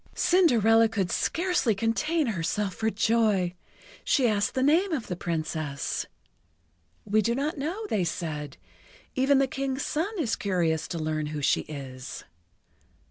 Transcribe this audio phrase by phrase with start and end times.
[0.15, 3.53] Cinderella could scarcely contain herself for joy.
[4.03, 6.07] She asked the name of the Princess.
[7.05, 8.57] "We do not know," they said.
[9.13, 12.23] "Even the King's son is curious to learn who she is."